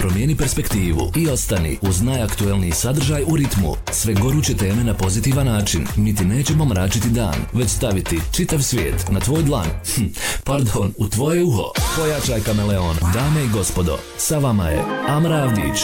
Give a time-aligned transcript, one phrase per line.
[0.00, 3.74] Promijeni perspektivu i ostani uz najaktuelniji sadržaj u ritmu.
[3.92, 5.86] Sve goruće teme na pozitivan način.
[5.96, 9.66] Mi ti nećemo mračiti dan, već staviti čitav svijet na tvoj dlan.
[9.94, 10.04] Hm,
[10.44, 11.72] pardon, u tvoje uho.
[11.96, 12.96] Pojačaj kameleon.
[13.14, 15.80] Dame i gospodo, sa vama je Amra Avdić.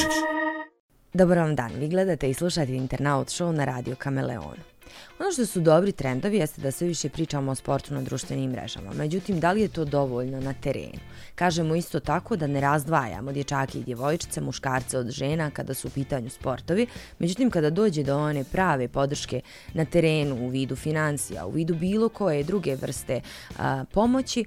[1.15, 4.76] Dobar vam dan, vi gledate i slušate Internaut Show na Radio Kameleonu.
[5.19, 8.93] Ono što su dobri trendovi jeste da sve više pričamo o sportu na društvenim mrežama.
[8.93, 11.01] Međutim, da li je to dovoljno na terenu?
[11.35, 15.91] Kažemo isto tako da ne razdvajamo dječake i djevojčice, muškarce od žena kada su u
[15.91, 16.87] pitanju sportovi.
[17.19, 19.41] Međutim, kada dođe do one prave podrške
[19.75, 23.21] na terenu u vidu financija, u vidu bilo koje druge vrste
[23.59, 24.45] a, pomoći,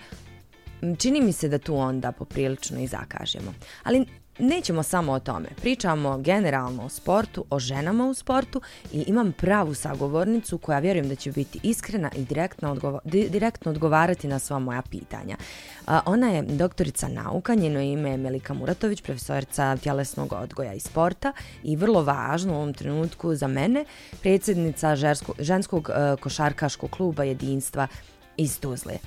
[0.98, 3.54] čini mi se da tu onda poprilično i zakažemo.
[3.84, 4.06] Ali
[4.40, 5.48] nećemo samo o tome.
[5.62, 8.62] Pričamo generalno o sportu, o ženama u sportu
[8.94, 14.28] i imam pravu sagovornicu koja vjerujem da će biti iskrena i direktno, odgovo direktno odgovarati
[14.28, 15.38] na sva moja pitanja.
[16.06, 21.76] Ona je doktorica nauka, njeno ime je Melika Muratović, profesorica tjelesnog odgoja i sporta i
[21.76, 23.86] vrlo važno u ovom trenutku za mene,
[24.22, 27.88] predsjednica ženskog, ženskog e, košarkaškog kluba jedinstva
[28.38, 28.98] iz Tuzle.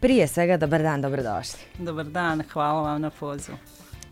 [0.00, 1.60] Prije svega, dobar dan, dobrodošli.
[1.78, 3.56] Dobar dan, hvala vam na pozivu.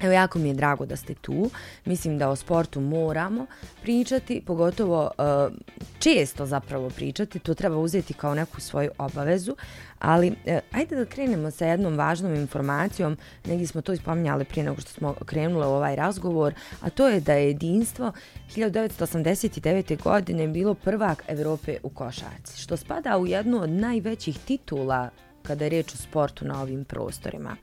[0.03, 1.51] Evo, jako mi je drago da ste tu.
[1.84, 3.47] Mislim da o sportu moramo
[3.83, 5.53] pričati, pogotovo uh,
[5.98, 7.39] često zapravo pričati.
[7.39, 9.56] To treba uzeti kao neku svoju obavezu.
[9.98, 13.17] Ali, uh, ajde da krenemo sa jednom važnom informacijom.
[13.45, 16.55] Negdje smo to ispominjali prije nego što smo krenule u ovaj razgovor.
[16.81, 18.12] A to je da je jedinstvo
[18.56, 20.03] 1989.
[20.03, 22.62] godine bilo prvak Evrope u košarci.
[22.62, 25.11] Što spada u jednu od najvećih titula
[25.43, 27.56] kada je riječ o sportu na ovim prostorima.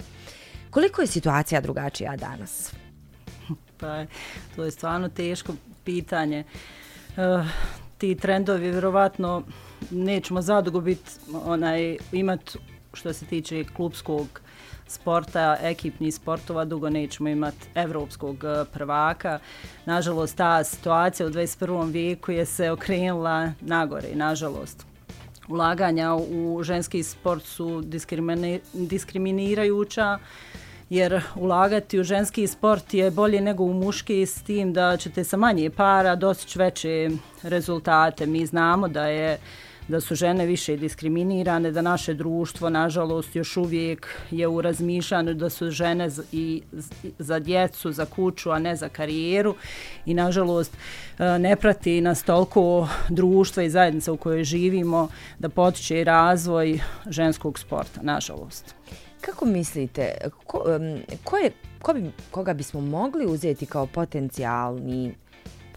[0.70, 2.74] Koliko je situacija drugačija danas?
[3.80, 4.06] Pa,
[4.56, 6.44] to je stvarno teško pitanje.
[7.18, 7.48] Uh,
[7.98, 9.44] ti trendovi vjerovatno
[9.92, 11.12] nećemo zadugo biti
[11.46, 12.58] onaj imat
[12.94, 14.42] što se tiče klubskog
[14.88, 19.40] sporta, ekipnih sportova, dugo nećemo imati evropskog eh, prvaka.
[19.86, 21.92] Nažalost, ta situacija u 21.
[21.92, 24.87] vijeku je se okrenula nagore, nažalost.
[25.48, 27.84] Ulaganja u ženski sport su
[28.74, 30.20] diskriminirajuća
[30.90, 35.38] jer ulagati u ženski sport je bolje nego u muški s tim da ćete sa
[35.38, 37.10] manje para dostići veće
[37.44, 38.26] rezultate.
[38.26, 39.38] Mi znamo da je
[39.88, 45.50] da su žene više diskriminirane, da naše društvo, nažalost, još uvijek je u razmišljanju da
[45.50, 46.62] su žene i
[47.20, 49.56] za djecu, za kuću, a ne za karijeru.
[50.06, 50.78] I, nažalost,
[51.20, 55.10] e, ne prati nas toliko društva i zajednica u kojoj živimo
[55.40, 58.76] da potiče i razvoj ženskog sporta, nažalost.
[59.22, 60.12] Kako mislite,
[60.46, 60.64] ko,
[61.24, 65.14] ko je, ko bi, koga bismo mogli uzeti kao potencijalni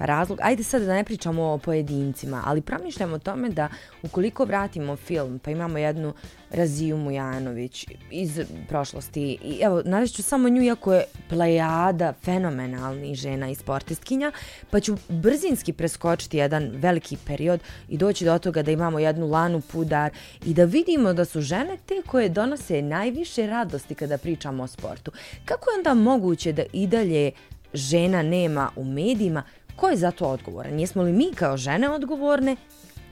[0.00, 3.68] Pa razlog, ajde sad da ne pričamo o pojedincima, ali promišljamo o tome da
[4.02, 6.14] ukoliko vratimo film, pa imamo jednu
[6.50, 13.54] Raziju Mujanović iz prošlosti, i evo, navešću samo nju, iako je plejada fenomenalnih žena i
[13.54, 14.32] sportistkinja,
[14.70, 19.60] pa ću brzinski preskočiti jedan veliki period i doći do toga da imamo jednu lanu
[19.60, 20.10] pudar
[20.46, 25.12] i da vidimo da su žene te koje donose najviše radosti kada pričamo o sportu.
[25.44, 27.32] Kako je onda moguće da i dalje
[27.74, 29.42] žena nema u medijima,
[29.80, 30.80] Ko je za to odgovoran?
[30.80, 32.56] Jesmo li mi kao žene odgovorne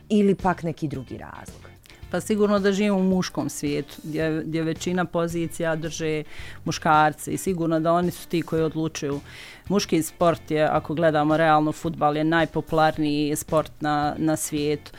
[0.09, 1.71] ili pak neki drugi razlog?
[2.11, 6.23] Pa sigurno da živimo u muškom svijetu gdje, gdje većina pozicija drže
[6.65, 9.21] muškarce i sigurno da oni su ti koji odlučuju.
[9.69, 14.93] Muški sport je, ako gledamo realno, futbal je najpopularniji sport na, na svijetu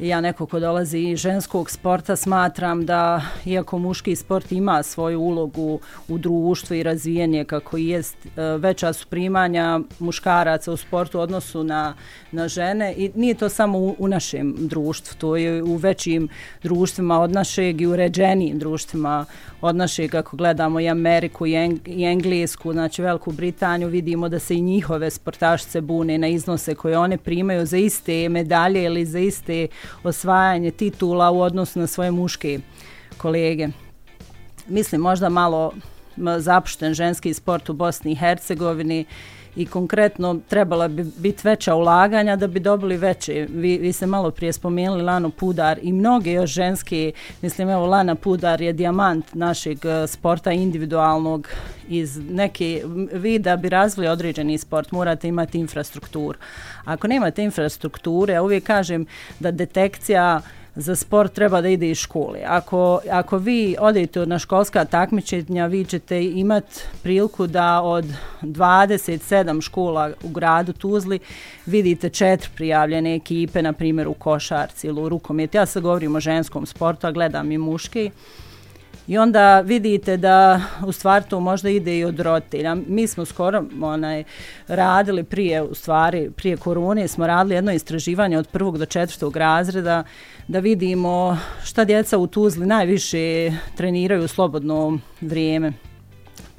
[0.00, 5.80] ja neko ko dolazi iz ženskog sporta smatram da iako muški sport ima svoju ulogu
[6.08, 11.20] u društvu i razvijenje kako i jest e, veća su primanja muškaraca u sportu u
[11.20, 11.94] odnosu na,
[12.32, 16.28] na žene i nije to samo u, u našem društvu, to je u većim
[16.62, 19.26] društvima od našeg i uređenijim društvima
[19.60, 20.14] od našeg.
[20.14, 24.60] Ako gledamo i Ameriku i, Eng i Englesku, znači Veliku Britaniju vidimo da se i
[24.60, 29.66] njihove sportašice bune na iznose koje one primaju za iste medalje ili za iste
[30.02, 32.58] osvajanje titula u odnosu na svoje muške
[33.16, 33.68] kolege.
[34.68, 35.72] Mislim, možda malo
[36.38, 39.04] zapušten ženski sport u Bosni i Hercegovini
[39.56, 43.46] i konkretno trebala bi biti veća ulaganja da bi dobili veće.
[43.50, 47.12] Vi, vi ste malo prije spomenuli Lanu Pudar i mnoge još ženske,
[47.42, 51.48] mislim evo Lana Pudar je dijamant našeg e, sporta individualnog
[51.88, 52.82] iz neke,
[53.12, 56.38] vi da bi razvili određeni sport morate imati infrastrukturu.
[56.84, 59.06] Ako nemate infrastrukture, ja uvijek kažem
[59.40, 60.40] da detekcija
[60.74, 62.40] za sport treba da ide iz škole.
[62.46, 68.04] Ako, ako vi odete na školska takmičenja, vi ćete imati priliku da od
[68.42, 71.18] 27 škola u gradu Tuzli
[71.66, 75.56] vidite četiri prijavljene ekipe, na primjer u košarci ili u rukometu.
[75.56, 78.10] Ja sad govorim o ženskom sportu, a gledam i muški.
[79.08, 82.74] I onda vidite da u stvari to možda ide i od roditelja.
[82.74, 84.24] Mi smo skoro onaj,
[84.68, 90.04] radili prije, u stvari, prije korone, smo radili jedno istraživanje od prvog do četvrtog razreda
[90.48, 95.72] da vidimo šta djeca u Tuzli najviše treniraju u slobodno vrijeme.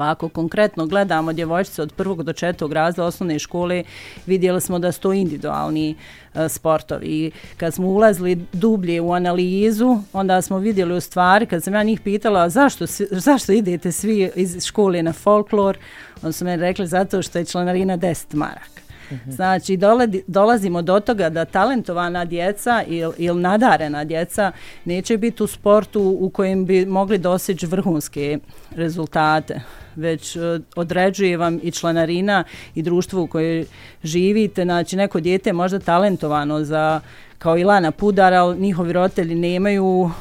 [0.02, 3.84] Pa ako konkretno gledamo djevojčice od prvog do četvrtog razda osnovne škole,
[4.26, 5.96] vidjeli smo da su to individualni
[6.36, 7.06] e, sportovi.
[7.08, 11.84] I kad smo ulazili dublje u analizu, onda smo vidjeli u stvari, kad sam ja
[11.84, 15.78] njih pitala zašto, zašto idete svi iz škole na folklor,
[16.22, 18.82] onda su me rekli zato što je članarina 10 maraka.
[19.12, 19.32] Mhm.
[19.32, 19.78] Znači, Znači,
[20.28, 24.52] dolazimo do toga da talentovana djeca ili, il nadarena djeca
[24.86, 28.40] neće biti u sportu u kojem bi mogli doseći vrhunske
[28.76, 29.62] rezultate
[29.96, 30.40] već e,
[30.76, 32.44] određuje vam i članarina
[32.76, 33.66] i društvo u kojoj
[34.04, 34.64] živite.
[34.64, 37.02] Znači, neko dijete je možda talentovano za,
[37.38, 40.12] kao Ilana Pudar, ali njihovi roditelji nemaju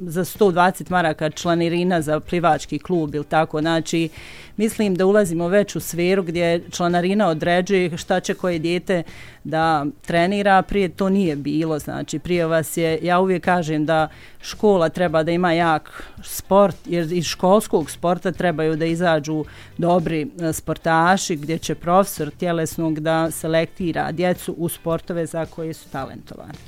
[0.00, 3.60] za 120 maraka članarina za plivački klub ili tako.
[3.60, 4.08] Znači,
[4.56, 9.02] mislim da ulazimo već u sferu gdje članarina određuje šta će koje dijete
[9.44, 10.62] da trenira.
[10.62, 11.78] Prije to nije bilo.
[11.78, 14.08] Znači, prije vas je, ja uvijek kažem da
[14.40, 19.44] škola treba da ima jak sport, jer iz školskog sporta trebaju da izađu
[19.78, 25.88] dobri e, sportaši gdje će profesor tjelesnog da selektira djecu u sportove za koje su
[25.88, 26.58] talentovani.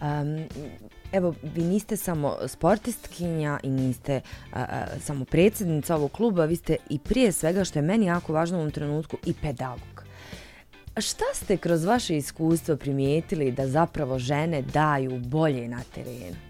[0.00, 0.48] Um,
[1.12, 4.20] Evo, vi niste samo sportistkinja i niste
[4.52, 8.32] a, a, samo predsjednica ovog kluba, vi ste i prije svega, što je meni jako
[8.32, 10.04] važno u ovom trenutku, i pedagog.
[10.96, 16.47] Šta ste kroz vaše iskustvo primijetili da zapravo žene daju bolje na terenu?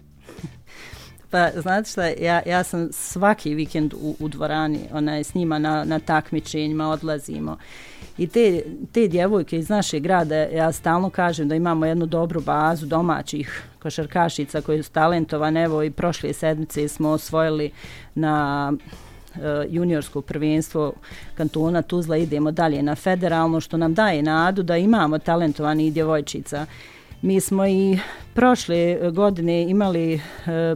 [1.29, 5.59] Pa, znate šta, ja, ja sam svaki vikend u, u dvorani, ona je s njima
[5.59, 7.57] na, na takmičenjima, odlazimo.
[8.17, 12.85] I te, te djevojke iz naše grada, ja stalno kažem da imamo jednu dobru bazu
[12.85, 15.63] domaćih košarkašica koje su talentovane.
[15.63, 17.71] Evo i prošle sedmice smo osvojili
[18.15, 18.73] na
[19.35, 19.39] eh,
[19.69, 20.93] juniorsko prvenstvo
[21.35, 22.17] kantona Tuzla.
[22.17, 26.65] Idemo dalje na federalno što nam daje nadu da imamo talentovani djevojčica.
[27.21, 27.99] Mi smo i
[28.33, 30.19] prošle godine imali e,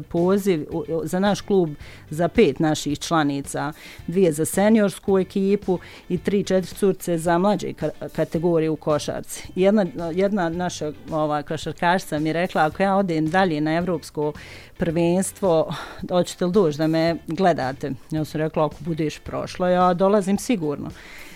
[0.09, 0.65] poziv
[1.03, 1.69] za naš klub
[2.09, 3.73] za pet naših članica,
[4.07, 5.79] dvije za seniorsku ekipu
[6.09, 7.73] i tri, četiri curce za mlađe
[8.15, 9.47] kategorije u košarci.
[9.55, 14.33] Jedna, jedna naša ova, košarkašica mi je rekla, ako ja odem dalje na evropsko
[14.77, 15.75] prvenstvo,
[16.09, 17.91] hoćete li doći da me gledate?
[18.11, 20.89] Ja sam rekla, ako budeš prošlo, ja dolazim sigurno.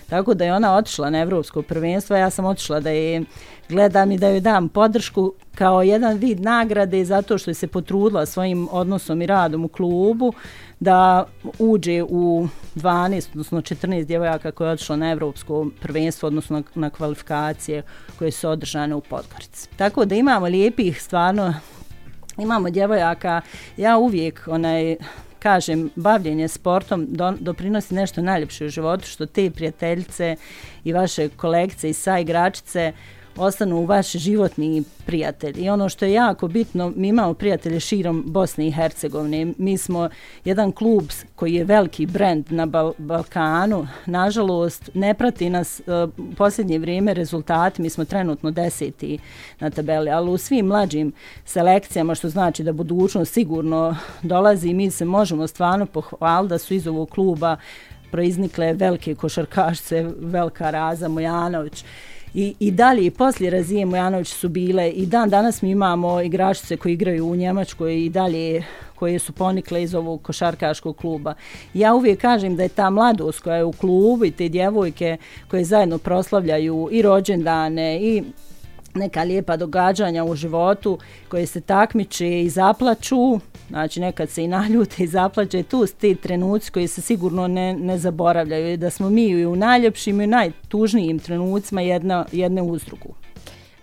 [0.09, 3.23] Tako da je ona otišla na evropsko prvenstvo, ja sam otišla da je
[3.69, 8.25] gledam i da joj dam podršku kao jedan vid nagrade zato što je se potrudila
[8.25, 10.33] svojim odnosom i radom u klubu
[10.79, 11.25] da
[11.59, 16.89] uđe u 12, odnosno 14 djevojaka koje je otišlo na evropsko prvenstvo, odnosno na, na
[16.89, 17.83] kvalifikacije
[18.19, 19.69] koje su održane u Podgorici.
[19.75, 21.53] Tako da imamo lijepih, stvarno,
[22.37, 23.41] imamo djevojaka,
[23.77, 24.95] ja uvijek onaj,
[25.39, 30.35] kažem, bavljenje sportom do, doprinosi nešto najljepše u životu, što te prijateljice
[30.83, 32.93] i vaše kolekce i sa igračice
[33.37, 35.63] ostanu vaš životni prijatelj.
[35.65, 39.53] I ono što je jako bitno, mi imamo prijatelje širom Bosne i Hercegovine.
[39.57, 40.09] Mi smo
[40.45, 41.03] jedan klub
[41.35, 43.87] koji je veliki brend na Bal Balkanu.
[44.05, 47.81] Nažalost, ne prati nas uh, posljednje vrijeme rezultati.
[47.81, 49.19] Mi smo trenutno deseti
[49.59, 51.13] na tabeli, ali u svim mlađim
[51.45, 56.87] selekcijama, što znači da budućnost sigurno dolazi, mi se možemo stvarno pohvaliti da su iz
[56.87, 57.57] ovog kluba
[58.11, 61.83] proiznikle velike košarkašce, velika Raza Mojanović,
[62.37, 66.77] i, i dalje i poslije Razije Mojanović su bile i dan danas mi imamo igračice
[66.77, 68.63] koji igraju u Njemačkoj i dalje
[68.95, 71.33] koje su ponikle iz ovog košarkaškog kluba.
[71.73, 75.17] Ja uvijek kažem da je ta mladost koja je u klubu i te djevojke
[75.47, 78.23] koje zajedno proslavljaju i rođendane i
[78.97, 80.99] neka lijepa događanja u životu
[81.29, 83.39] koje se takmiče i zaplaču,
[83.69, 87.73] znači nekad se i naljute i zaplače, tu su ti trenuci koji se sigurno ne,
[87.73, 93.13] ne zaboravljaju, da smo mi i u najljepšim i najtužnijim trenucima jedna, jedne uzdrugu.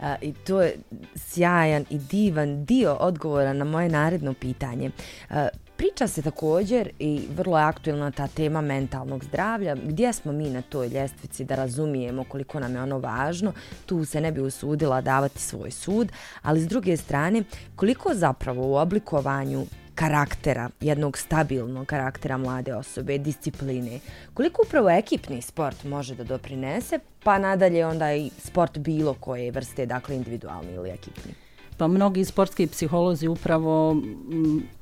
[0.00, 0.76] A, I to je
[1.16, 4.90] sjajan i divan dio odgovora na moje naredno pitanje.
[5.30, 9.74] A, Priča se također i vrlo je aktualna ta tema mentalnog zdravlja.
[9.74, 13.52] Gdje smo mi na toj ljestvici da razumijemo koliko nam je ono važno?
[13.86, 16.12] Tu se ne bi usudila davati svoj sud,
[16.42, 17.42] ali s druge strane,
[17.76, 24.00] koliko zapravo u oblikovanju karaktera, jednog stabilnog karaktera mlade osobe, discipline,
[24.34, 29.86] koliko upravo ekipni sport može da doprinese, pa nadalje onda i sport bilo koje vrste,
[29.86, 31.43] dakle individualni ili ekipni?
[31.76, 33.96] Pa mnogi sportski psiholozi upravo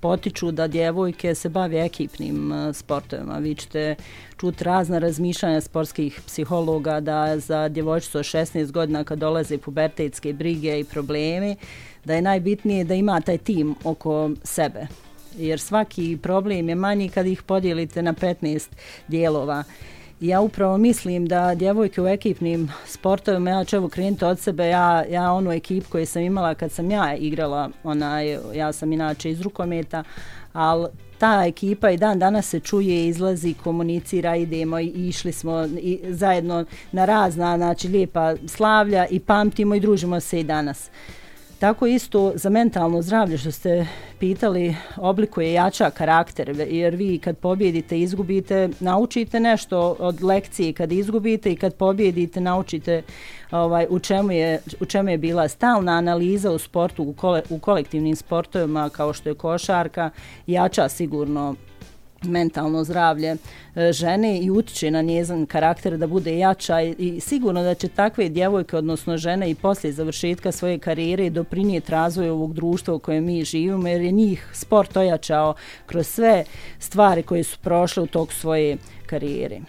[0.00, 3.38] potiču da djevojke se bave ekipnim e, sportovima.
[3.38, 3.94] Vi ćete
[4.40, 10.80] čuti razna razmišljanja sportskih psihologa da za djevojčicu od 16 godina kad dolaze pubertetske brige
[10.80, 11.56] i problemi,
[12.04, 14.86] da je najbitnije da ima taj tim oko sebe.
[15.36, 18.68] jer svaki problem je manji kad ih podijelite na 15
[19.08, 19.64] dijelova.
[20.22, 25.04] Ja upravo mislim da djevojke u ekipnim sportovima, ja ću evo krenuti od sebe, ja,
[25.04, 29.40] ja onu ekip koju sam imala kad sam ja igrala, onaj, ja sam inače iz
[29.40, 30.04] rukometa,
[30.52, 30.88] ali
[31.18, 36.64] ta ekipa i dan danas se čuje, izlazi, komunicira, idemo i išli smo i zajedno
[36.92, 40.90] na razna, znači lijepa slavlja i pamtimo i družimo se i danas.
[41.62, 43.86] Tako isto za mentalno zdravlje što ste
[44.18, 50.72] pitali oblikuje jača karakter jer vi kad pobjedite izgubite naučite nešto od lekcije.
[50.72, 53.02] Kad izgubite i kad pobjedite naučite
[53.50, 57.58] ovaj u čemu je u čemu je bila stalna analiza u sportu u, kole, u
[57.58, 60.10] kolektivnim sportovima kao što je košarka
[60.46, 61.54] jača sigurno
[62.22, 63.36] mentalno zdravlje
[63.74, 68.28] e, žene i utiče na njezan karakter da bude jača i sigurno da će takve
[68.28, 73.44] djevojke, odnosno žene i poslije završetka svoje karijere doprinijeti razvoju ovog društva u kojem mi
[73.44, 75.54] živimo jer je njih sport ojačao
[75.86, 76.44] kroz sve
[76.78, 78.76] stvari koje su prošle u tog svoje
[79.06, 79.60] karijere.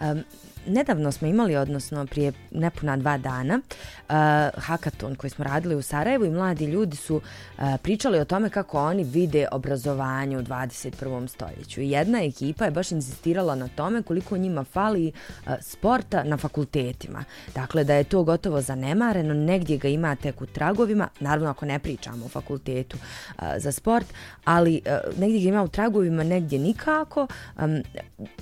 [0.00, 0.22] Um,
[0.68, 3.60] nedavno smo imali, odnosno prije nepuna dva dana,
[4.08, 4.14] uh,
[4.56, 8.80] hakaton koji smo radili u Sarajevu i mladi ljudi su uh, pričali o tome kako
[8.80, 11.28] oni vide obrazovanje u 21.
[11.28, 11.80] stoljeću.
[11.80, 15.12] I jedna ekipa je baš insistirala na tome koliko njima fali
[15.46, 17.24] uh, sporta na fakultetima.
[17.54, 21.78] Dakle, da je to gotovo zanemareno, negdje ga ima tek u tragovima, naravno ako ne
[21.78, 24.06] pričamo o fakultetu uh, za sport,
[24.44, 27.26] ali uh, negdje ga ima u tragovima, negdje nikako.
[27.62, 27.82] Um,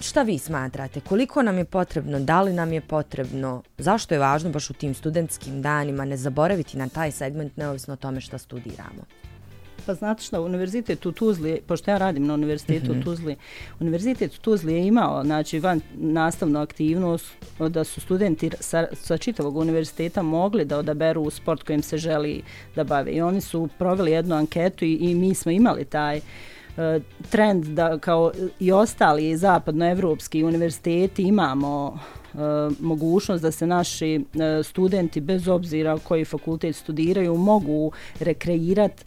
[0.00, 1.00] šta vi smatrate?
[1.00, 4.74] Koliko nam je potrebno potrebno, da li nam je potrebno, zašto je važno baš u
[4.74, 9.04] tim studentskim danima ne zaboraviti na taj segment neovisno o tome što studiramo.
[9.86, 13.00] Pa znate što, univerzitet u Tuzli, pošto ja radim na univerzitetu mm -hmm.
[13.00, 13.36] u Tuzli,
[13.80, 17.26] univerzitet u Tuzli je imao znači, van nastavnu aktivnost
[17.58, 22.42] da su studenti sa, sa čitavog univerziteta mogli da odaberu sport kojim se želi
[22.74, 23.12] da bave.
[23.12, 26.24] I oni su proveli jednu anketu i, i mi smo imali taj uh,
[26.78, 31.98] E, trend da kao i ostali zapadnoevropski univerziteti imamo
[32.36, 32.38] E,
[32.80, 39.04] mogućnost da se naši e, studenti bez obzira koji fakultet studiraju mogu rekreirati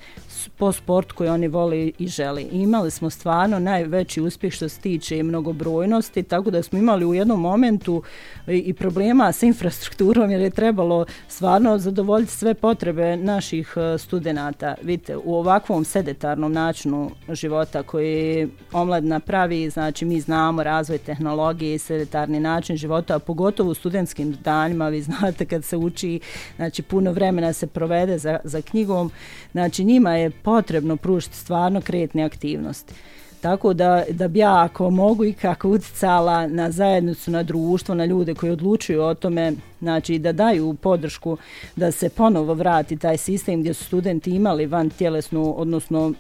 [0.58, 2.46] po sport koji oni vole i žele.
[2.52, 7.42] Imali smo stvarno najveći uspjeh što se tiče mnogobrojnosti, tako da smo imali u jednom
[7.42, 8.04] momentu
[8.48, 14.76] e, i problema sa infrastrukturom jer je trebalo stvarno zadovoljiti sve potrebe naših studenta.
[14.82, 21.80] Vidite, u ovakvom sedetarnom načinu života koji omladna pravi, znači mi znamo razvoj tehnologije i
[21.80, 26.20] sedetarni način života, pogotovo u studentskim danima, vi znate kad se uči,
[26.56, 29.12] znači puno vremena se provede za, za knjigom,
[29.52, 32.94] znači njima je potrebno pružiti stvarno kretne aktivnosti.
[33.42, 38.06] Tako da, da bi ja ako mogu i kako uticala na zajednicu, na društvo, na
[38.06, 41.38] ljude koji odlučuju o tome, znači da daju podršku
[41.76, 46.14] da se ponovo vrati taj sistem gdje su studenti imali van tjelesnu, odnosno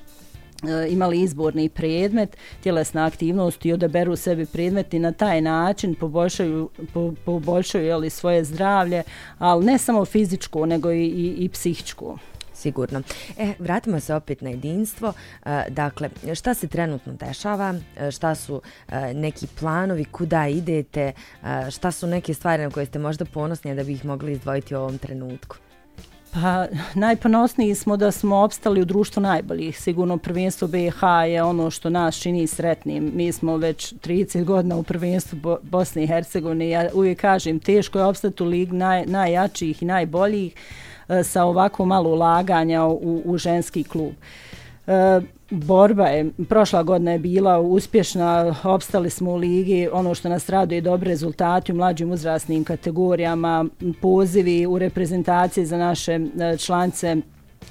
[0.64, 6.70] E, imali izborni predmet, tjelesna aktivnost i odaberu sebi predmet i na taj način poboljšaju,
[6.94, 9.04] po, poboljšaju jeli, svoje zdravlje,
[9.38, 12.18] ali ne samo fizičko, nego i, i, i psihičko
[12.54, 13.02] sigurno.
[13.38, 15.14] E, vratimo se opet na jedinstvo.
[15.46, 17.74] E, dakle, šta se trenutno dešava?
[17.98, 20.06] E, šta su e, neki planovi?
[20.06, 21.12] Kuda idete?
[21.44, 24.76] E, šta su neke stvari na koje ste možda ponosni da bi ih mogli izdvojiti
[24.76, 25.56] u ovom trenutku?
[26.34, 29.80] Pa najponosniji smo da smo opstali u društvu najboljih.
[29.80, 33.12] Sigurno prvenstvo BiH je ono što nas čini sretnim.
[33.16, 36.70] Mi smo već 30 godina u prvenstvu Bosne i Hercegovine.
[36.70, 40.54] Ja uvijek kažem, teško je opstati u lig naj, najjačih i najboljih.
[41.10, 44.14] E, sa ovako malo ulaganja u, u ženski klub.
[44.88, 50.50] E, borba je, prošla godina je bila uspješna, opstali smo u ligi, ono što nas
[50.50, 53.66] raduje dobri rezultati u mlađim uzrasnim kategorijama,
[54.02, 57.16] pozivi u reprezentaciji za naše e, člance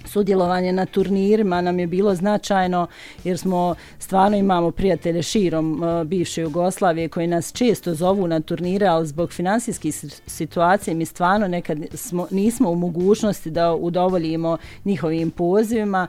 [0.04, 2.86] sudjelovanje na turnirima nam je bilo značajno
[3.24, 8.86] jer smo stvarno imamo prijatelje širom uh, bivše Jugoslavije koji nas često zovu na turnire,
[8.86, 9.94] ali zbog finansijskih
[10.26, 16.06] situacije mi stvarno nekad smo, nismo u mogućnosti da udovoljimo njihovim pozivima.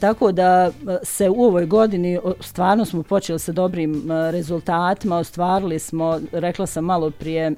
[0.00, 0.70] Tako da e,
[1.02, 6.84] se u ovoj godini stvarno smo počeli sa dobrim e, rezultatima, ostvarili smo, rekla sam
[6.84, 7.54] malo prije, e,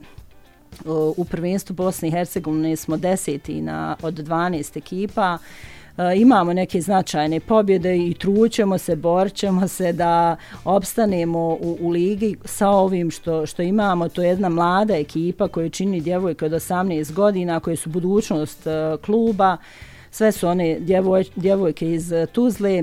[1.17, 5.39] u prvenstvu Bosne i Hercegovine smo deseti na, od 12 ekipa.
[5.99, 12.37] E, imamo neke značajne pobjede i trućemo se, borćemo se da opstanemo u, u ligi
[12.45, 14.09] sa ovim što, što imamo.
[14.09, 18.97] To je jedna mlada ekipa koju čini djevojka od 18 godina koje su budućnost e,
[19.05, 19.57] kluba.
[20.13, 22.83] Sve su one djevoj, djevojke iz e, Tuzle e,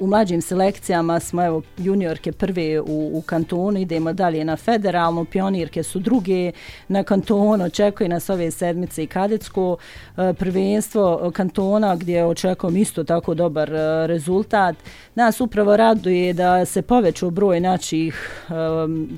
[0.00, 5.82] u mlađim selekcijama smo evo juniorke prve u, u kantonu, idemo dalje na federalnu, pionirke
[5.82, 6.52] su druge
[6.88, 9.76] na kantonu, očekuje nas ove sedmice i kadetsko
[10.16, 13.70] e, prvenstvo kantona gdje očekujem isto tako dobar
[14.06, 14.76] rezultat.
[15.14, 18.46] Nas upravo raduje da se povećao broj naših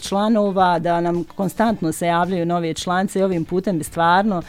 [0.00, 4.42] članova, da nam konstantno se javljaju nove člance i ovim putem bi stvarno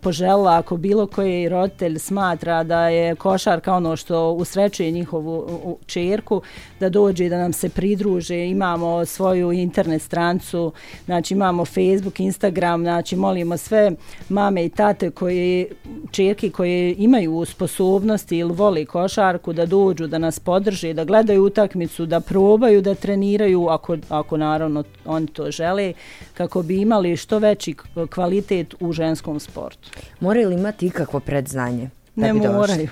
[0.00, 6.42] požela ako bilo koji roditelj smatra da je košarka ono što usrećuje njihovu čerku,
[6.80, 10.72] da dođe da nam se pridruže, imamo svoju internet strancu,
[11.04, 13.92] znači imamo Facebook, Instagram, znači molimo sve
[14.28, 15.66] mame i tate koje,
[16.10, 22.06] čerke koje imaju sposobnosti ili voli košarku da dođu, da nas podrže, da gledaju utakmicu,
[22.06, 25.92] da probaju da treniraju, ako, ako naravno oni to žele,
[26.34, 27.74] kako bi imali što veći
[28.10, 29.90] kvalitet u ženskom sportu.
[30.20, 31.90] Moraju li imati ikakvo predznanje?
[32.16, 32.88] Ne moraju,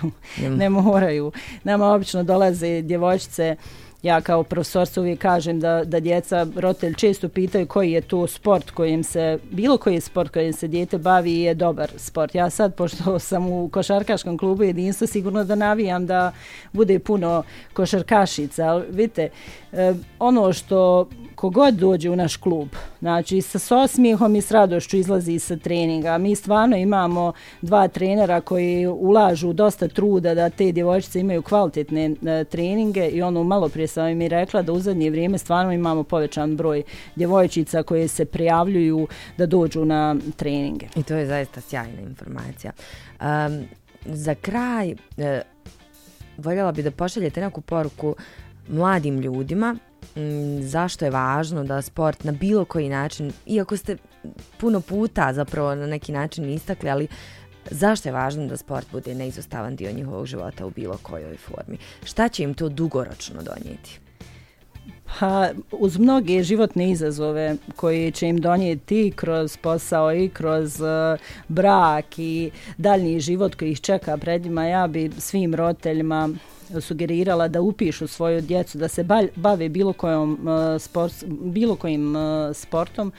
[0.48, 1.32] ne moraju.
[1.64, 3.56] Nama obično dolaze djevojčice,
[4.02, 8.26] ja kao profesor se uvijek kažem da, da djeca, roditelj često pitaju koji je to
[8.26, 12.34] sport kojim se, bilo koji je sport kojim se djete bavi je dobar sport.
[12.34, 16.32] Ja sad, pošto sam u košarkaškom klubu jedinstvo, sigurno da navijam da
[16.72, 17.42] bude puno
[17.72, 18.64] košarkašica.
[18.66, 19.28] Ali vidite,
[19.72, 22.68] e, ono što kogod dođe u naš klub,
[23.00, 26.18] znači sa osmijehom i s radošću izlazi sa treninga.
[26.18, 32.44] Mi stvarno imamo dva trenera koji ulažu dosta truda da te djevojčice imaju kvalitetne e,
[32.44, 36.02] treninge i ono malo prije sam im i rekla da u zadnje vrijeme stvarno imamo
[36.02, 36.82] povećan broj
[37.16, 40.86] djevojčica koje se prijavljuju da dođu na treninge.
[40.96, 42.72] I to je zaista sjajna informacija.
[43.20, 43.64] Um,
[44.06, 45.42] za kraj, e,
[46.36, 48.16] voljela bi da pošaljete neku poruku
[48.68, 49.76] mladim ljudima
[50.16, 53.96] Mm, zašto je važno da sport na bilo koji način, iako ste
[54.60, 57.08] puno puta zapravo na neki način istakli, ali
[57.70, 61.78] zašto je važno da sport bude neizostavan dio njihovog života u bilo kojoj formi?
[62.04, 64.00] Šta će im to dugoročno donijeti?
[65.18, 72.18] Pa, uz mnoge životne izazove koje će im donijeti kroz posao i kroz uh, brak
[72.18, 76.28] i daljni život koji ih čeka pred njima, ja bi svim roditeljima
[76.80, 79.04] sugerirala da upišu svoju djecu, da se
[79.36, 83.12] bave bilo, kojom, e, sport, bilo kojim e, sportom,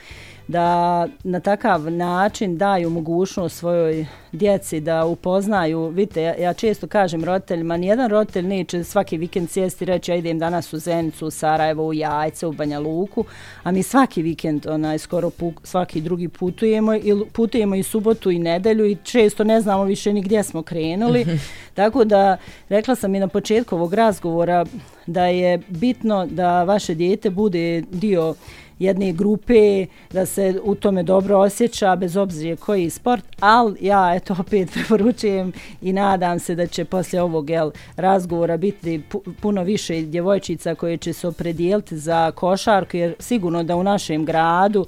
[0.49, 7.23] da na takav način daju mogućnost svojoj djeci da upoznaju, vidite, ja, ja često kažem
[7.23, 11.31] roditeljima, nijedan roditelj neće svaki vikend sjesti i reći ja idem danas u Zenicu, u
[11.31, 13.25] Sarajevo, u Jajce, u Banja Luku,
[13.63, 18.39] a mi svaki vikend, onaj, skoro pu, svaki drugi putujemo, i putujemo i subotu i
[18.39, 21.25] nedelju i često ne znamo više ni gdje smo krenuli,
[21.79, 22.37] tako da
[22.69, 24.65] rekla sam i na početku ovog razgovora
[25.05, 28.35] da je bitno da vaše dijete bude dio
[28.79, 34.35] jedne grupe, da se u tome dobro osjeća, bez obzira koji sport, ali ja eto
[34.39, 39.01] opet preporučujem i nadam se da će poslije ovog jel, razgovora biti
[39.41, 44.85] puno više djevojčica koje će se opredijeliti za košarku, jer sigurno da u našem gradu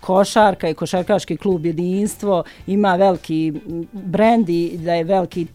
[0.00, 3.52] košarka i košarkaški klub jedinstvo ima veliki
[3.92, 5.46] brend i da je veliki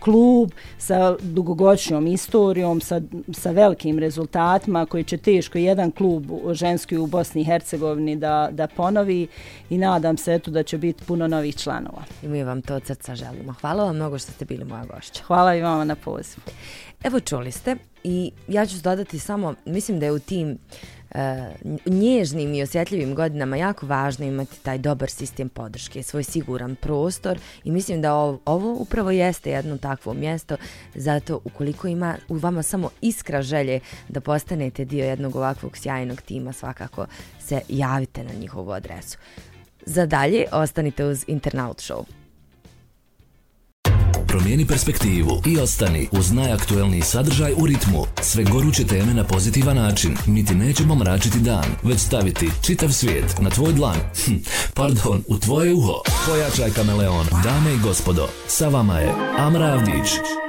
[0.00, 3.00] klub sa dugogodišnjom istorijom, sa,
[3.32, 8.66] sa velikim rezultatima koji će teško jedan klub ženski u Bosni i Hercegovini da, da
[8.66, 9.26] ponovi
[9.70, 12.02] i nadam se eto da će biti puno novih članova.
[12.22, 13.54] I mi vam to od srca želimo.
[13.60, 15.22] Hvala vam mnogo što ste bili moja gošća.
[15.26, 16.42] Hvala i vama na pozivu.
[17.02, 21.54] Evo čuli ste i ja ću dodati samo, mislim da je u tim E, E,
[21.86, 27.70] nježnim i osjetljivim godinama jako važno imati taj dobar sistem podrške, svoj siguran prostor i
[27.70, 30.56] mislim da ovo, ovo upravo jeste jedno takvo mjesto,
[30.94, 36.52] zato ukoliko ima u vama samo iskra želje da postanete dio jednog ovakvog sjajnog tima,
[36.52, 37.06] svakako
[37.40, 39.18] se javite na njihovu adresu.
[39.86, 42.25] Za dalje, ostanite uz Internaut Show.
[44.36, 48.04] Promijeni perspektivu i ostani uz najaktuelniji sadržaj u ritmu.
[48.22, 50.16] Sve goruće teme na pozitivan način.
[50.26, 53.96] Mi ti nećemo mračiti dan, već staviti čitav svijet na tvoj dlan.
[54.24, 54.34] Hm,
[54.74, 56.00] pardon, u tvoje uho.
[56.26, 57.26] Pojačaj kameleon.
[57.44, 60.45] Dame i gospodo, sa vama je Amra Avdić.